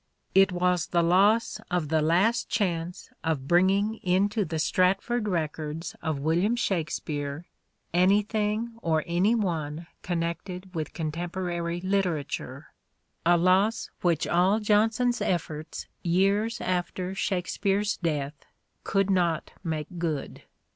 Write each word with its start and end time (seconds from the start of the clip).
It 0.33 0.51
was 0.51 0.87
the 0.87 1.03
loss 1.03 1.61
of 1.69 1.89
the 1.89 2.01
last 2.01 2.49
chance 2.49 3.11
of 3.23 3.47
bringing 3.47 3.97
into 3.97 4.43
the 4.43 4.57
Stratford 4.57 5.27
records 5.27 5.95
of 6.01 6.17
William 6.17 6.55
Shakspere 6.55 7.45
anything 7.93 8.73
or 8.81 9.03
any 9.05 9.35
one 9.35 9.85
connected 10.01 10.73
with 10.73 10.93
contemporary 10.93 11.81
literature: 11.81 12.73
a 13.27 13.37
loss 13.37 13.91
which 14.01 14.25
all 14.25 14.59
Jonson's 14.59 15.21
efforts 15.21 15.85
years 16.01 16.59
after 16.61 17.13
Shakspere's 17.13 17.97
death 17.97 18.43
could 18.83 19.11
not 19.11 19.51
make 19.63 19.99
good. 19.99 20.41